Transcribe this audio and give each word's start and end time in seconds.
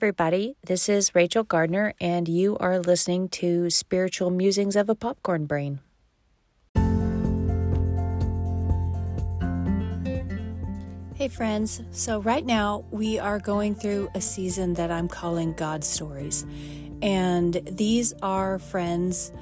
everybody. 0.00 0.56
This 0.64 0.88
is 0.88 1.14
Rachel 1.14 1.44
Gardner, 1.44 1.92
and 2.00 2.26
you 2.26 2.56
are 2.56 2.78
listening 2.78 3.28
to 3.40 3.68
Spiritual 3.68 4.30
Musings 4.30 4.74
of 4.74 4.88
a 4.88 4.94
Popcorn 4.94 5.44
Brain. 5.44 5.80
Hey, 11.16 11.28
friends. 11.28 11.82
So, 11.90 12.18
right 12.22 12.46
now, 12.46 12.86
we 12.90 13.18
are 13.18 13.38
going 13.38 13.74
through 13.74 14.08
a 14.14 14.22
season 14.22 14.72
that 14.72 14.90
I'm 14.90 15.06
calling 15.06 15.52
God 15.52 15.84
Stories. 15.84 16.46
And 17.02 17.60
these 17.70 18.14
are 18.22 18.58
friends, 18.58 19.32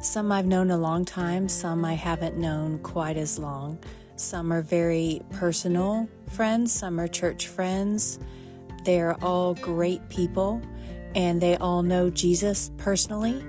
some 0.00 0.32
I've 0.32 0.46
known 0.46 0.70
a 0.70 0.78
long 0.78 1.04
time, 1.04 1.46
some 1.46 1.84
I 1.84 1.92
haven't 1.92 2.38
known 2.38 2.78
quite 2.78 3.18
as 3.18 3.38
long. 3.38 3.78
Some 4.16 4.50
are 4.50 4.62
very 4.62 5.20
personal 5.32 6.08
friends, 6.30 6.72
some 6.72 6.98
are 6.98 7.06
church 7.06 7.48
friends 7.48 8.18
they're 8.86 9.22
all 9.22 9.54
great 9.54 10.08
people 10.08 10.62
and 11.14 11.40
they 11.40 11.56
all 11.56 11.82
know 11.82 12.08
Jesus 12.08 12.70
personally. 12.78 13.44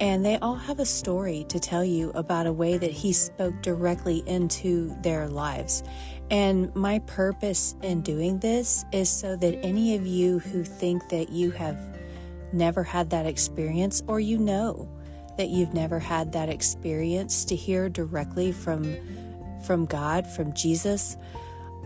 And 0.00 0.24
they 0.24 0.38
all 0.38 0.54
have 0.54 0.78
a 0.78 0.86
story 0.86 1.44
to 1.50 1.60
tell 1.60 1.84
you 1.84 2.10
about 2.14 2.46
a 2.46 2.52
way 2.52 2.78
that 2.78 2.90
he 2.90 3.12
spoke 3.12 3.60
directly 3.60 4.22
into 4.26 4.96
their 5.02 5.28
lives. 5.28 5.82
And 6.30 6.74
my 6.74 7.00
purpose 7.00 7.76
in 7.82 8.00
doing 8.00 8.38
this 8.38 8.84
is 8.92 9.10
so 9.10 9.36
that 9.36 9.62
any 9.62 9.94
of 9.96 10.06
you 10.06 10.38
who 10.38 10.64
think 10.64 11.08
that 11.10 11.28
you 11.28 11.50
have 11.50 11.78
never 12.52 12.82
had 12.82 13.10
that 13.10 13.26
experience, 13.26 14.02
or 14.06 14.20
you 14.20 14.38
know 14.38 14.88
that 15.36 15.48
you've 15.48 15.74
never 15.74 15.98
had 15.98 16.32
that 16.32 16.48
experience 16.48 17.44
to 17.44 17.54
hear 17.54 17.88
directly 17.88 18.52
from 18.52 18.96
from 19.66 19.84
God, 19.84 20.26
from 20.26 20.54
Jesus, 20.54 21.18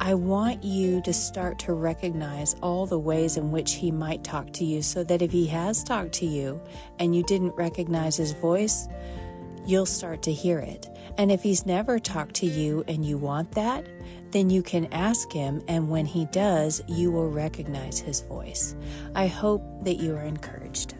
I 0.01 0.15
want 0.15 0.63
you 0.65 1.01
to 1.03 1.13
start 1.13 1.59
to 1.61 1.73
recognize 1.73 2.55
all 2.63 2.85
the 2.85 2.99
ways 2.99 3.37
in 3.37 3.51
which 3.51 3.75
He 3.75 3.91
might 3.91 4.25
talk 4.25 4.53
to 4.55 4.65
you 4.65 4.83
so 4.83 5.05
that 5.05 5.23
if 5.23 5.31
He 5.31 5.47
has 5.47 5.83
talked 5.85 6.13
to 6.15 6.27
you 6.27 6.61
and 6.99 7.15
you 7.15 7.23
didn't 7.23 7.57
recognize 7.57 8.17
His 8.17 8.33
voice, 8.33 8.89
you'll 9.67 9.87
start 9.87 10.23
to 10.23 10.33
hear 10.33 10.59
it. 10.59 10.89
And 11.17 11.31
if 11.31 11.43
He's 11.43 11.65
never 11.65 11.99
talked 11.99 12.35
to 12.37 12.47
you 12.47 12.85
and 12.89 13.05
you 13.05 13.17
want 13.17 13.53
that, 13.53 13.87
then 14.31 14.51
you 14.51 14.63
can 14.63 14.93
ask 14.93 15.33
Him, 15.33 15.63
and 15.69 15.89
when 15.89 16.07
He 16.07 16.27
does, 16.27 16.83
you 16.89 17.13
will 17.13 17.31
recognize 17.31 18.01
His 18.01 18.21
voice. 18.21 18.75
I 19.15 19.29
hope 19.29 19.63
that 19.85 19.95
you 19.95 20.15
are 20.17 20.25
encouraged. 20.25 20.95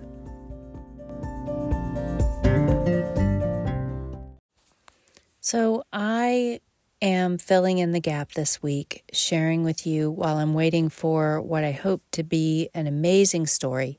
So, 5.41 5.83
I 5.93 6.61
am 7.05 7.39
filling 7.39 7.79
in 7.79 7.93
the 7.93 8.01
gap 8.01 8.33
this 8.33 8.63
week, 8.63 9.05
sharing 9.13 9.63
with 9.63 9.87
you 9.87 10.11
while 10.11 10.39
I'm 10.39 10.55
waiting 10.55 10.89
for 10.89 11.41
what 11.41 11.65
I 11.65 11.73
hope 11.73 12.03
to 12.13 12.23
be 12.23 12.71
an 12.75 12.87
amazing 12.87 13.47
story 13.47 13.99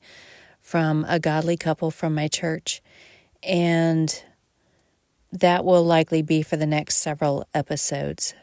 from 0.59 1.05
a 1.07 1.19
godly 1.19 1.57
couple 1.57 1.91
from 1.91 2.15
my 2.15 2.27
church. 2.27 2.81
And 3.43 4.23
that 5.31 5.63
will 5.63 5.83
likely 5.83 6.21
be 6.21 6.41
for 6.41 6.57
the 6.57 6.65
next 6.65 6.97
several 6.97 7.47
episodes. 7.53 8.33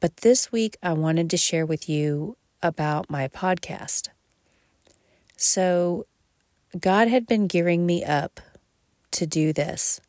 But 0.00 0.18
this 0.18 0.50
week, 0.50 0.76
I 0.82 0.92
wanted 0.92 1.30
to 1.30 1.36
share 1.36 1.64
with 1.64 1.88
you 1.88 2.36
about 2.62 3.08
my 3.08 3.28
podcast. 3.28 4.08
So, 5.36 6.06
God 6.78 7.08
had 7.08 7.26
been 7.26 7.46
gearing 7.46 7.86
me 7.86 8.04
up 8.04 8.40
to 9.12 9.26
do 9.26 9.52
this. 9.52 10.00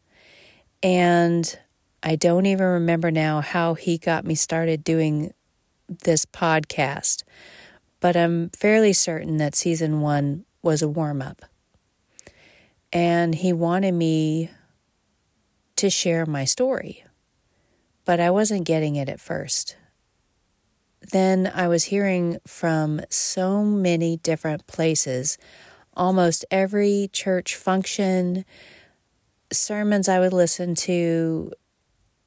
And 0.82 1.60
I 2.08 2.16
don't 2.16 2.46
even 2.46 2.68
remember 2.68 3.10
now 3.10 3.42
how 3.42 3.74
he 3.74 3.98
got 3.98 4.26
me 4.26 4.36
started 4.36 4.84
doing 4.84 5.34
this 6.04 6.24
podcast, 6.24 7.24
but 8.00 8.16
I'm 8.16 8.50
fairly 8.52 8.94
certain 8.94 9.38
that 9.38 9.56
season 9.56 10.02
one 10.02 10.46
was 10.62 10.84
a 10.84 10.88
warm 10.88 11.20
up. 11.20 11.42
And 12.94 13.34
he 13.34 13.52
wanted 13.52 13.94
me 13.96 14.52
to 15.78 15.90
share 15.90 16.28
my 16.28 16.46
story, 16.46 17.04
but 18.06 18.20
I 18.20 18.30
wasn't 18.30 18.68
getting 18.68 18.96
it 18.96 19.10
at 19.10 19.20
first. 19.20 19.76
Then 21.12 21.52
I 21.56 21.68
was 21.68 21.86
hearing 21.86 22.38
from 22.46 23.02
so 23.10 23.64
many 23.64 24.18
different 24.18 24.68
places, 24.68 25.40
almost 25.96 26.46
every 26.52 27.10
church 27.12 27.56
function, 27.56 28.46
sermons 29.52 30.08
I 30.08 30.20
would 30.20 30.34
listen 30.34 30.76
to, 30.76 31.52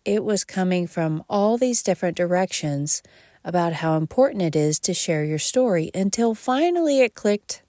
it 0.08 0.24
was 0.24 0.42
coming 0.42 0.86
from 0.86 1.22
all 1.28 1.58
these 1.58 1.82
different 1.82 2.16
directions 2.16 3.02
about 3.44 3.74
how 3.74 3.94
important 3.94 4.42
it 4.42 4.56
is 4.56 4.80
to 4.80 4.94
share 4.94 5.22
your 5.22 5.38
story 5.38 5.90
until 5.94 6.34
finally 6.34 7.00
it 7.00 7.14
clicked 7.14 7.62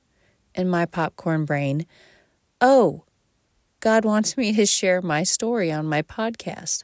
in 0.56 0.70
my 0.70 0.86
popcorn 0.86 1.44
brain 1.44 1.86
oh, 2.62 3.04
God 3.80 4.04
wants 4.04 4.36
me 4.36 4.54
to 4.54 4.66
share 4.66 5.02
my 5.02 5.24
story 5.24 5.72
on 5.72 5.86
my 5.86 6.02
podcast. 6.02 6.84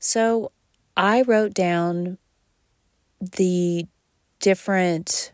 So 0.00 0.50
I 0.96 1.22
wrote 1.22 1.54
down 1.54 2.18
the 3.20 3.86
different 4.40 5.30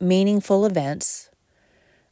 meaningful 0.00 0.64
events 0.64 1.28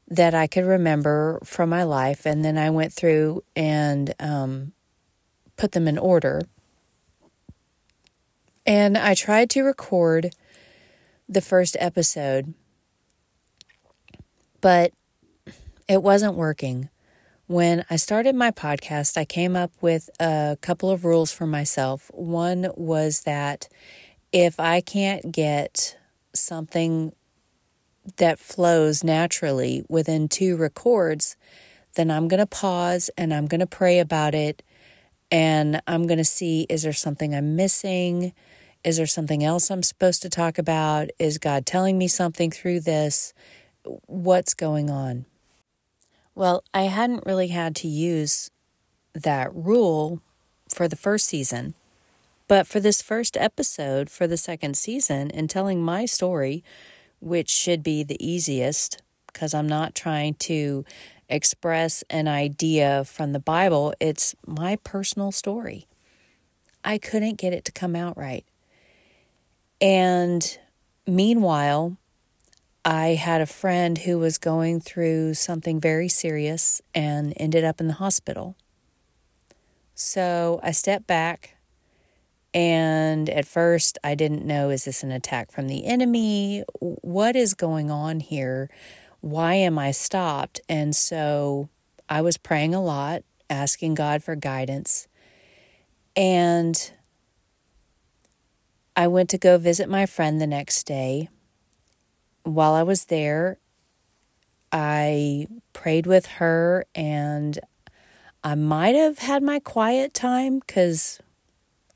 that 0.09 0.35
I 0.35 0.47
could 0.47 0.65
remember 0.65 1.41
from 1.43 1.71
my 1.71 1.85
life, 1.85 2.27
and 2.27 2.45
then 2.45 2.59
I 2.59 2.69
went 2.69 2.93
through 2.93 3.43
and 3.55 4.15
um, 4.21 4.73
put 5.57 5.73
them 5.73 5.89
in 5.89 5.99
order. 5.99 6.43
And 8.67 8.99
I 8.99 9.15
tried 9.15 9.51
to 9.51 9.63
record 9.63 10.35
the 11.29 11.41
first 11.41 11.77
episode, 11.79 12.55
but 14.61 14.93
it 15.89 16.03
wasn't 16.03 16.35
working. 16.35 16.89
When 17.47 17.85
I 17.89 17.97
started 17.97 18.35
my 18.35 18.51
podcast, 18.51 19.17
I 19.17 19.25
came 19.25 19.55
up 19.55 19.71
with 19.81 20.11
a 20.19 20.59
couple 20.61 20.91
of 20.91 21.05
rules 21.05 21.31
for 21.31 21.47
myself. 21.47 22.11
One 22.13 22.71
was 22.75 23.21
that 23.21 23.69
if 24.33 24.59
I 24.59 24.81
can't 24.81 25.31
get 25.31 25.97
something 26.35 27.13
that 28.17 28.39
flows 28.39 29.05
naturally 29.05 29.85
within 29.89 30.29
two 30.29 30.57
records, 30.57 31.37
then 31.95 32.11
I'm 32.11 32.27
going 32.27 32.41
to 32.41 32.47
pause 32.47 33.11
and 33.17 33.33
I'm 33.33 33.47
going 33.47 33.61
to 33.61 33.67
pray 33.67 34.01
about 34.01 34.35
it 34.35 34.63
and 35.31 35.81
I'm 35.87 36.07
going 36.07 36.19
to 36.19 36.25
see 36.25 36.67
is 36.69 36.83
there 36.83 36.93
something 36.93 37.35
I'm 37.35 37.57
missing? 37.57 38.33
Is 38.85 38.99
there 38.99 39.07
something 39.07 39.43
else 39.43 39.71
I'm 39.71 39.83
supposed 39.83 40.23
to 40.23 40.31
talk 40.31 40.59
about? 40.59 41.11
Is 41.19 41.39
God 41.39 41.67
telling 41.67 41.99
me 41.99 42.09
something 42.09 42.51
through 42.51 42.81
this? 42.81 43.35
What's 44.07 44.55
going 44.55 44.91
on? 44.91 45.27
Well, 46.35 46.63
I 46.73 46.83
hadn't 46.83 47.27
really 47.27 47.49
had 47.49 47.75
to 47.77 47.89
use 47.89 48.51
that 49.15 49.53
rule 49.55 50.21
for 50.69 50.87
the 50.87 50.97
first 50.97 51.27
season. 51.27 51.75
But 52.49 52.67
for 52.67 52.79
this 52.79 53.03
first 53.03 53.37
episode 53.37 54.09
for 54.09 54.27
the 54.27 54.37
second 54.37 54.77
season 54.77 55.31
and 55.33 55.51
telling 55.51 55.83
my 55.83 56.05
story, 56.05 56.63
which 57.21 57.51
should 57.51 57.83
be 57.83 58.05
the 58.05 58.25
easiest 58.25 59.03
because 59.27 59.53
I'm 59.53 59.67
not 59.67 59.95
trying 59.95 60.35
to 60.35 60.85
express 61.29 62.05
an 62.11 62.29
idea 62.29 63.05
from 63.05 63.33
the 63.33 63.39
Bible, 63.39 63.95
it's 64.01 64.35
my 64.47 64.77
personal 64.77 65.33
story. 65.33 65.87
I 66.85 66.99
couldn't 66.99 67.39
get 67.39 67.53
it 67.53 67.65
to 67.65 67.73
come 67.73 67.97
out 67.97 68.17
right. 68.17 68.45
And 69.81 70.59
meanwhile, 71.07 71.97
I 72.85 73.15
had 73.15 73.41
a 73.41 73.47
friend 73.47 73.99
who 73.99 74.19
was 74.19 74.39
going 74.39 74.81
through 74.81 75.35
something 75.35 75.81
very 75.81 76.09
serious 76.09 76.81
and 76.95 77.35
ended 77.37 77.65
up 77.65 77.81
in 77.81 77.89
the 77.89 77.95
hospital. 77.95 78.55
So 79.95 80.61
I 80.63 80.71
stepped 80.71 81.07
back, 81.07 81.57
and 82.55 83.29
at 83.29 83.47
first 83.47 83.99
I 84.05 84.15
didn't 84.15 84.45
know 84.45 84.71
is 84.71 84.85
this 84.85 85.03
an 85.03 85.11
attack 85.11 85.51
from 85.51 85.67
the 85.67 85.85
enemy? 85.85 86.65
What 86.79 87.35
is 87.35 87.55
going 87.55 87.91
on 87.91 88.21
here? 88.21 88.71
Why 89.21 89.55
am 89.55 89.79
I 89.79 89.91
stopped? 89.91 90.61
And 90.69 90.95
so 90.95 91.69
I 92.09 92.21
was 92.21 92.37
praying 92.37 92.75
a 92.75 92.83
lot, 92.83 93.23
asking 93.51 93.95
God 93.95 94.23
for 94.23 94.37
guidance. 94.37 95.09
And 96.15 96.93
I 98.95 99.09
went 99.09 99.29
to 99.31 99.39
go 99.39 99.59
visit 99.59 99.89
my 99.89 100.07
friend 100.07 100.41
the 100.41 100.47
next 100.47 100.85
day. 100.85 101.29
While 102.45 102.73
I 102.73 102.83
was 102.83 103.07
there, 103.07 103.59
I 104.73 105.47
prayed 105.73 106.07
with 106.07 106.27
her 106.27 106.87
and 106.95 107.59
I 108.43 108.55
might 108.55 108.95
have 108.95 109.19
had 109.19 109.43
my 109.43 109.59
quiet 109.59 110.15
time 110.15 110.61
because 110.61 111.21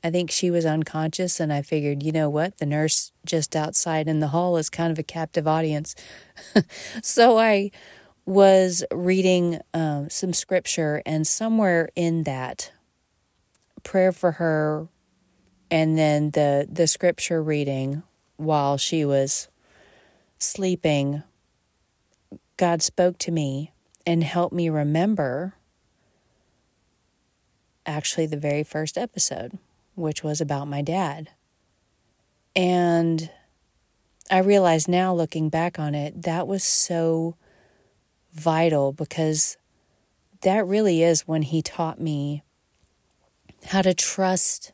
I 0.03 0.09
think 0.09 0.31
she 0.31 0.49
was 0.49 0.65
unconscious, 0.65 1.39
and 1.39 1.53
I 1.53 1.61
figured, 1.61 2.01
you 2.01 2.11
know 2.11 2.29
what? 2.29 2.57
The 2.57 2.65
nurse 2.65 3.11
just 3.25 3.55
outside 3.55 4.07
in 4.07 4.19
the 4.19 4.29
hall 4.29 4.57
is 4.57 4.69
kind 4.69 4.91
of 4.91 4.97
a 4.97 5.03
captive 5.03 5.47
audience. 5.47 5.95
so 7.03 7.37
I 7.37 7.71
was 8.25 8.83
reading 8.91 9.59
um, 9.73 10.09
some 10.09 10.33
scripture, 10.33 11.01
and 11.05 11.27
somewhere 11.27 11.89
in 11.95 12.23
that, 12.23 12.71
prayer 13.83 14.11
for 14.11 14.33
her, 14.33 14.87
and 15.69 15.97
then 15.97 16.31
the, 16.31 16.67
the 16.71 16.87
scripture 16.87 17.43
reading 17.43 18.03
while 18.37 18.77
she 18.77 19.05
was 19.05 19.47
sleeping 20.39 21.23
God 22.61 22.83
spoke 22.83 23.17
to 23.17 23.31
me 23.31 23.71
and 24.05 24.23
helped 24.23 24.53
me 24.53 24.69
remember 24.69 25.55
actually 27.87 28.27
the 28.27 28.37
very 28.37 28.61
first 28.61 28.99
episode, 28.99 29.57
which 30.01 30.23
was 30.23 30.41
about 30.41 30.67
my 30.67 30.81
dad. 30.81 31.29
And 32.55 33.29
I 34.29 34.39
realize 34.39 34.87
now, 34.87 35.13
looking 35.13 35.49
back 35.49 35.79
on 35.79 35.95
it, 35.95 36.23
that 36.23 36.47
was 36.47 36.63
so 36.63 37.35
vital 38.33 38.93
because 38.93 39.57
that 40.41 40.65
really 40.65 41.03
is 41.03 41.27
when 41.27 41.43
he 41.43 41.61
taught 41.61 41.99
me 41.99 42.43
how 43.67 43.81
to 43.81 43.93
trust 43.93 44.73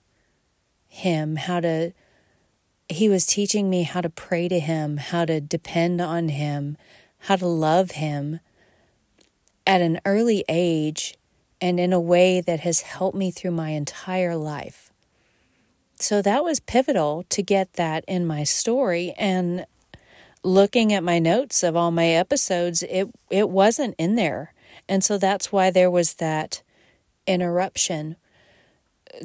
him, 0.87 1.35
how 1.35 1.59
to, 1.59 1.91
he 2.87 3.09
was 3.09 3.25
teaching 3.25 3.69
me 3.69 3.83
how 3.83 4.01
to 4.01 4.09
pray 4.09 4.47
to 4.47 4.59
him, 4.59 4.97
how 4.97 5.25
to 5.25 5.41
depend 5.41 6.01
on 6.01 6.29
him, 6.29 6.77
how 7.19 7.35
to 7.35 7.47
love 7.47 7.91
him 7.91 8.39
at 9.65 9.81
an 9.81 9.99
early 10.05 10.45
age 10.47 11.15
and 11.59 11.79
in 11.79 11.91
a 11.91 11.99
way 11.99 12.41
that 12.41 12.61
has 12.61 12.81
helped 12.81 13.17
me 13.17 13.31
through 13.31 13.51
my 13.51 13.71
entire 13.71 14.35
life. 14.35 14.86
So 15.99 16.21
that 16.21 16.43
was 16.43 16.59
pivotal 16.59 17.25
to 17.29 17.41
get 17.41 17.73
that 17.73 18.05
in 18.07 18.25
my 18.25 18.43
story 18.43 19.13
and 19.17 19.65
looking 20.43 20.93
at 20.93 21.03
my 21.03 21.19
notes 21.19 21.63
of 21.63 21.75
all 21.75 21.91
my 21.91 22.07
episodes 22.07 22.83
it 22.83 23.07
it 23.29 23.49
wasn't 23.49 23.95
in 23.97 24.15
there. 24.15 24.53
And 24.87 25.03
so 25.03 25.17
that's 25.17 25.51
why 25.51 25.71
there 25.71 25.91
was 25.91 26.15
that 26.15 26.61
interruption. 27.25 28.15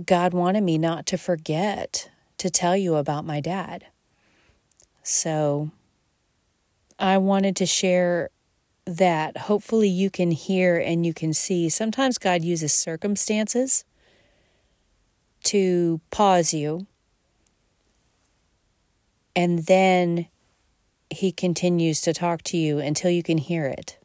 God 0.04 0.32
wanted 0.32 0.62
me 0.62 0.78
not 0.78 1.06
to 1.06 1.18
forget 1.18 2.10
to 2.38 2.50
tell 2.50 2.76
you 2.76 2.96
about 2.96 3.24
my 3.24 3.40
dad. 3.40 3.86
So 5.02 5.70
I 6.98 7.18
wanted 7.18 7.54
to 7.56 7.66
share 7.66 8.30
that 8.86 9.36
hopefully 9.36 9.88
you 9.88 10.10
can 10.10 10.30
hear 10.30 10.78
and 10.78 11.04
you 11.06 11.14
can 11.14 11.32
see. 11.32 11.68
Sometimes 11.68 12.18
God 12.18 12.42
uses 12.42 12.72
circumstances 12.72 13.84
to 15.44 16.00
pause 16.10 16.52
you, 16.52 16.86
and 19.34 19.60
then 19.60 20.26
He 21.10 21.32
continues 21.32 22.00
to 22.02 22.12
talk 22.12 22.42
to 22.44 22.56
you 22.56 22.78
until 22.78 23.10
you 23.10 23.22
can 23.22 23.38
hear 23.38 23.66
it. 23.66 23.98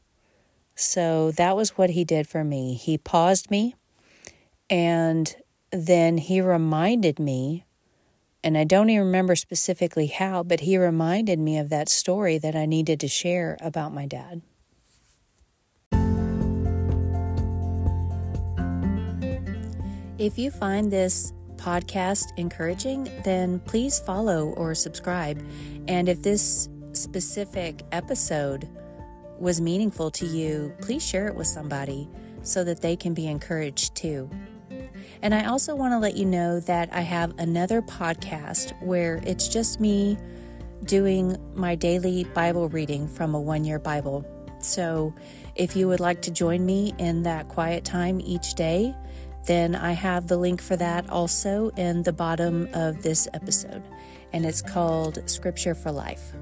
So 0.75 1.31
that 1.31 1.55
was 1.55 1.77
what 1.77 1.91
He 1.91 2.03
did 2.03 2.27
for 2.27 2.43
me. 2.43 2.75
He 2.75 2.97
paused 2.97 3.51
me, 3.51 3.75
and 4.69 5.35
then 5.71 6.17
He 6.17 6.41
reminded 6.41 7.19
me 7.19 7.65
and 8.43 8.57
I 8.57 8.63
don't 8.63 8.89
even 8.89 9.05
remember 9.05 9.35
specifically 9.35 10.07
how, 10.07 10.41
but 10.41 10.61
he 10.61 10.77
reminded 10.77 11.37
me 11.37 11.57
of 11.57 11.67
that 11.69 11.89
story 11.89 12.37
that 12.37 12.55
I 12.55 12.65
needed 12.65 12.97
to 13.01 13.07
share 13.07 13.57
about 13.59 13.93
my 13.93 14.05
dad. 14.05 14.41
If 20.17 20.39
you 20.39 20.49
find 20.49 20.91
this 20.91 21.31
podcast 21.57 22.35
encouraging, 22.37 23.07
then 23.23 23.59
please 23.59 23.99
follow 23.99 24.47
or 24.49 24.73
subscribe. 24.73 25.45
And 25.87 26.09
if 26.09 26.23
this 26.23 26.69
specific 26.93 27.83
episode 27.91 28.67
was 29.39 29.61
meaningful 29.61 30.09
to 30.09 30.25
you, 30.25 30.73
please 30.81 31.05
share 31.05 31.27
it 31.27 31.35
with 31.35 31.45
somebody 31.45 32.09
so 32.41 32.63
that 32.63 32.81
they 32.81 32.95
can 32.95 33.13
be 33.13 33.27
encouraged 33.27 33.95
too. 33.95 34.27
And 35.21 35.35
I 35.35 35.45
also 35.45 35.75
want 35.75 35.93
to 35.93 35.99
let 35.99 36.15
you 36.15 36.25
know 36.25 36.61
that 36.61 36.89
I 36.91 37.01
have 37.01 37.37
another 37.37 37.83
podcast 37.83 38.73
where 38.81 39.21
it's 39.23 39.47
just 39.47 39.79
me 39.79 40.17
doing 40.85 41.37
my 41.53 41.75
daily 41.75 42.23
Bible 42.23 42.69
reading 42.69 43.07
from 43.07 43.35
a 43.35 43.39
one 43.39 43.63
year 43.63 43.77
Bible. 43.77 44.25
So 44.59 45.13
if 45.55 45.75
you 45.75 45.87
would 45.87 45.99
like 45.99 46.23
to 46.23 46.31
join 46.31 46.65
me 46.65 46.95
in 46.97 47.21
that 47.23 47.49
quiet 47.49 47.85
time 47.85 48.19
each 48.19 48.55
day, 48.55 48.95
then 49.47 49.75
I 49.75 49.94
have 49.94 50.27
the 50.27 50.38
link 50.38 50.61
for 50.61 50.75
that 50.75 51.09
also 51.09 51.69
in 51.77 52.03
the 52.03 52.13
bottom 52.13 52.69
of 52.73 53.01
this 53.01 53.27
episode. 53.33 53.83
And 54.33 54.45
it's 54.45 54.61
called 54.61 55.27
Scripture 55.29 55.73
for 55.73 55.91
Life. 55.91 56.33